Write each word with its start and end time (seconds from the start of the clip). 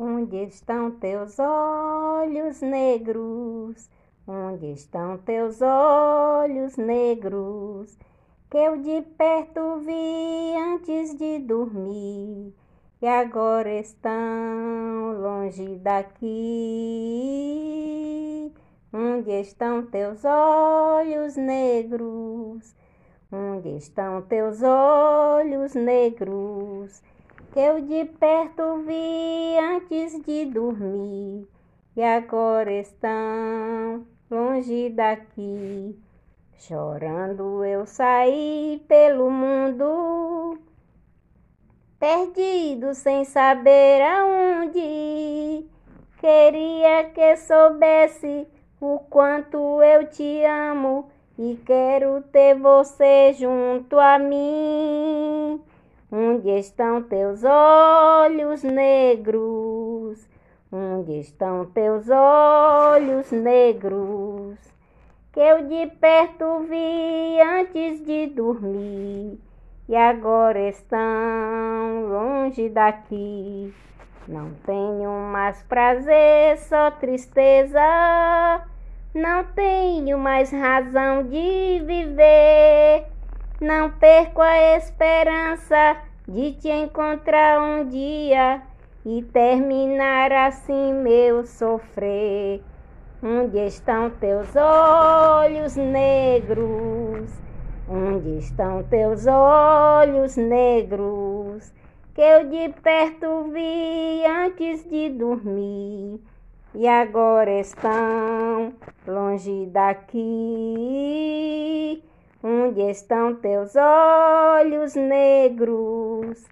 Onde 0.00 0.44
estão 0.44 0.92
teus 0.92 1.40
olhos 1.40 2.60
negros? 2.60 3.90
Onde 4.28 4.70
estão 4.70 5.18
teus 5.18 5.60
olhos 5.60 6.76
negros? 6.76 7.98
Que 8.48 8.58
eu 8.58 8.76
de 8.76 9.02
perto 9.16 9.78
vi 9.78 10.54
antes 10.56 11.16
de 11.16 11.40
dormir 11.40 12.54
e 13.02 13.06
agora 13.08 13.74
estão 13.74 15.20
longe 15.20 15.74
daqui. 15.78 16.24
Onde 18.92 19.32
estão 19.32 19.84
teus 19.84 20.24
olhos 20.24 21.34
negros? 21.36 22.72
Onde 23.32 23.70
estão 23.76 24.22
teus 24.22 24.62
olhos 24.62 25.74
negros? 25.74 27.02
Que 27.52 27.60
eu 27.60 27.80
de 27.80 28.04
perto 28.04 28.78
vi 28.86 29.56
antes 29.58 30.22
de 30.24 30.46
dormir 30.46 31.48
e 31.96 32.02
agora 32.02 32.72
estão 32.72 34.06
longe 34.30 34.90
daqui. 34.90 35.98
Chorando 36.58 37.64
eu 37.64 37.86
saí 37.86 38.82
pelo 38.88 39.30
mundo, 39.30 40.58
perdido 41.98 42.94
sem 42.94 43.24
saber 43.24 44.02
aonde. 44.02 45.66
Queria 46.18 47.10
que 47.14 47.36
soubesse 47.36 48.46
o 48.80 48.98
quanto 49.08 49.82
eu 49.82 50.08
te 50.10 50.44
amo 50.44 51.08
e 51.38 51.56
quero 51.64 52.22
ter 52.32 52.54
você 52.56 53.32
junto 53.34 53.98
a 53.98 54.18
mim. 54.18 55.62
Onde 56.10 56.48
estão 56.58 57.02
teus 57.02 57.44
olhos 57.44 58.62
negros? 58.62 60.26
Onde 60.72 61.20
estão 61.20 61.66
teus 61.66 62.08
olhos 62.08 63.30
negros? 63.30 64.58
Que 65.32 65.40
eu 65.40 65.68
de 65.68 65.86
perto 65.96 66.60
vi 66.60 67.40
antes 67.42 68.04
de 68.06 68.26
dormir 68.28 69.38
e 69.86 69.96
agora 69.96 70.68
estão 70.68 72.06
longe 72.08 72.70
daqui. 72.70 73.74
Não 74.26 74.52
tenho 74.64 75.10
mais 75.10 75.62
prazer, 75.64 76.56
só 76.58 76.90
tristeza. 76.90 77.80
Não 79.14 79.44
tenho 79.44 80.18
mais 80.18 80.50
razão 80.50 81.22
de 81.22 81.82
viver. 81.84 83.07
Não 83.60 83.90
perco 83.90 84.40
a 84.40 84.76
esperança 84.76 85.96
de 86.28 86.52
te 86.52 86.68
encontrar 86.68 87.60
um 87.60 87.88
dia 87.88 88.62
e 89.04 89.20
terminar 89.32 90.30
assim 90.30 90.92
meu 90.92 91.44
sofrer. 91.44 92.62
Onde 93.20 93.58
estão 93.66 94.10
teus 94.10 94.54
olhos 94.54 95.74
negros? 95.74 97.28
Onde 97.88 98.38
estão 98.38 98.84
teus 98.84 99.26
olhos 99.26 100.36
negros? 100.36 101.72
Que 102.14 102.20
eu 102.20 102.48
de 102.48 102.68
perto 102.80 103.50
vi 103.52 104.24
antes 104.24 104.88
de 104.88 105.10
dormir 105.10 106.20
e 106.76 106.86
agora 106.86 107.58
estão 107.58 108.72
longe 109.04 109.66
daqui. 109.66 110.18
Onde 112.40 112.82
estão 112.82 113.34
teus 113.34 113.74
olhos 113.74 114.94
negros? 114.94 116.46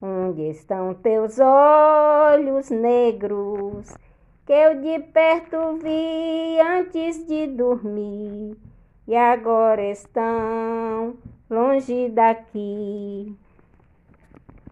Onde 0.00 0.42
estão 0.50 0.94
teus 0.94 1.36
olhos 1.40 2.70
negros? 2.70 3.92
Que 4.46 4.52
eu 4.52 4.80
de 4.80 5.00
perto 5.00 5.78
vi 5.82 6.60
antes 6.60 7.26
de 7.26 7.48
dormir 7.48 8.56
e 9.08 9.16
agora 9.16 9.82
estão 9.82 11.16
longe 11.50 12.08
daqui. 12.10 13.36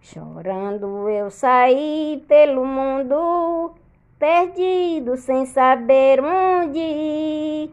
Chorando 0.01 1.09
eu 1.09 1.33
saí 1.33 2.25
pelo 2.29 2.65
mundo, 2.65 3.75
perdido 4.21 5.17
sem 5.17 5.47
saber 5.47 6.23
onde 6.23 6.79
ir. 6.79 7.71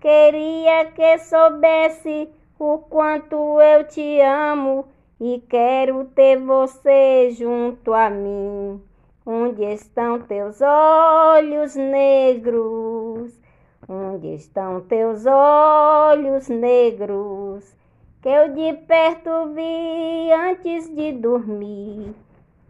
Queria 0.00 0.86
que 0.86 1.18
soubesse 1.18 2.39
o 2.60 2.76
quanto 2.76 3.58
eu 3.58 3.84
te 3.84 4.20
amo 4.20 4.84
e 5.18 5.42
quero 5.48 6.04
ter 6.04 6.36
você 6.36 7.30
junto 7.30 7.94
a 7.94 8.10
mim. 8.10 8.78
Onde 9.24 9.64
estão 9.64 10.20
teus 10.20 10.60
olhos 10.60 11.74
negros? 11.74 13.40
Onde 13.88 14.34
estão 14.34 14.82
teus 14.82 15.24
olhos 15.24 16.48
negros? 16.48 17.74
Que 18.20 18.28
eu 18.28 18.52
de 18.52 18.74
perto 18.86 19.54
vi 19.54 20.30
antes 20.30 20.94
de 20.94 21.12
dormir 21.12 22.14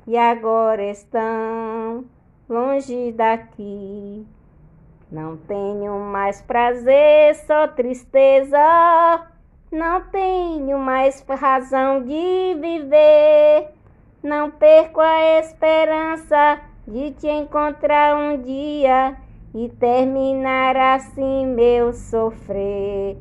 e 0.06 0.16
agora 0.16 0.84
estão 0.84 2.04
longe 2.48 3.10
daqui. 3.10 4.24
Não 5.10 5.36
tenho 5.36 5.98
mais 5.98 6.40
prazer, 6.42 7.34
só 7.34 7.66
tristeza. 7.66 8.56
Não 9.72 10.00
tenho 10.00 10.80
mais 10.80 11.24
razão 11.28 12.02
de 12.02 12.56
viver. 12.60 13.68
Não 14.20 14.50
perco 14.50 15.00
a 15.00 15.38
esperança 15.38 16.60
de 16.88 17.12
te 17.12 17.28
encontrar 17.28 18.16
um 18.16 18.42
dia 18.42 19.16
e 19.54 19.68
terminar 19.68 20.76
assim 20.76 21.46
meu 21.46 21.92
sofrer. 21.92 23.16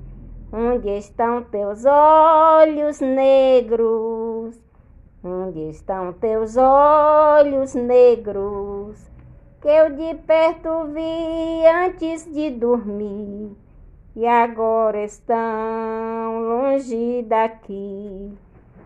Onde 0.51 0.89
estão 0.97 1.43
teus 1.43 1.85
olhos 1.85 2.99
negros? 2.99 4.59
Onde 5.23 5.69
estão 5.69 6.13
teus 6.13 6.57
olhos 6.57 7.75
negros? 7.75 8.97
Que 9.61 9.67
eu 9.67 9.91
de 9.91 10.15
perto 10.15 10.85
vi 10.85 11.67
antes 11.67 12.25
de 12.33 12.49
dormir 12.49 13.55
e 14.15 14.25
agora 14.25 15.03
estão 15.03 16.39
longe 16.41 17.23
daqui. 17.23 18.33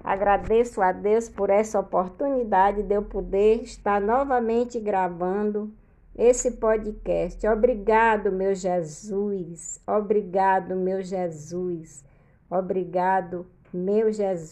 Agradeço 0.03 0.81
a 0.81 0.91
Deus 0.91 1.29
por 1.29 1.50
essa 1.50 1.79
oportunidade 1.79 2.84
de 2.84 2.94
eu 2.94 3.03
poder 3.03 3.63
estar 3.63 4.01
novamente 4.01 4.79
gravando 4.79 5.72
esse 6.16 6.51
podcast. 6.51 7.47
Obrigado, 7.47 8.31
meu 8.31 8.53
Jesus. 8.53 9.81
Obrigado, 9.88 10.75
meu 10.75 11.01
Jesus. 11.01 12.03
Obrigado, 12.50 13.45
meu 13.73 14.11
Jesus. 14.11 14.51